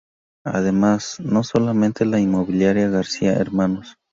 Además, 0.47 1.17
no 1.19 1.43
solamente 1.43 2.05
la 2.05 2.19
inmobiliaria 2.19 2.89
García 2.89 3.37
Hnos. 3.37 3.97